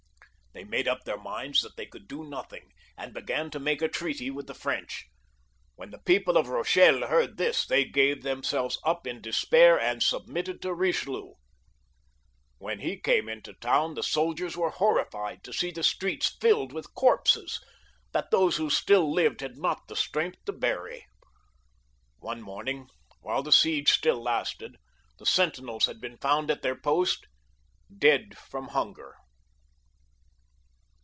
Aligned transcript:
They 0.53 0.65
made 0.65 0.85
up 0.85 1.05
their 1.05 1.17
minds 1.17 1.61
that, 1.61 1.77
they 1.77 1.85
could 1.85 2.09
do 2.09 2.25
notjiing, 2.25 2.71
and 2.97 3.13
began 3.13 3.49
to 3.51 3.59
make 3.59 3.81
a 3.81 3.87
treaty 3.87 4.29
with 4.29 4.47
the 4.47 4.53
ife'rench. 4.53 5.05
When 5.77 5.91
the 5.91 5.97
people 5.99 6.35
of 6.35 6.47
Eochelle 6.47 7.07
heard 7.07 7.37
this 7.37 7.65
they 7.65 7.85
gave 7.85 8.21
themselves 8.21 8.77
up 8.83 9.07
in 9.07 9.21
despair 9.21 9.79
and 9.79 10.03
submitted 10.03 10.61
to 10.61 10.75
Bichelieu. 10.75 11.35
When 12.57 12.79
he 12.81 12.99
came 12.99 13.29
into 13.29 13.53
the 13.53 13.59
town 13.59 13.93
the 13.93 14.03
soldiers 14.03 14.57
were 14.57 14.71
horrified 14.71 15.41
to 15.45 15.53
see 15.53 15.71
the 15.71 15.83
streets 15.83 16.35
filled 16.41 16.73
with 16.73 16.93
corpses, 16.95 17.61
that 18.11 18.29
those 18.31 18.57
who 18.57 18.69
still 18.69 19.09
lived 19.09 19.39
had 19.39 19.55
not 19.57 19.87
the 19.87 19.95
strength 19.95 20.43
to 20.47 20.51
bury. 20.51 21.05
One' 22.19 22.41
morning, 22.41 22.89
while 23.21 23.41
the 23.41 23.53
siege 23.53 23.91
still 23.93 24.21
lasted, 24.21 24.75
the 25.17 25.25
sentinels 25.25 25.85
had 25.85 26.01
been 26.01 26.17
found 26.17 26.51
at 26.51 26.61
their 26.61 26.75
post 26.75 27.25
dead 27.97 28.37
from 28.37 28.67
hunger. 28.67 29.15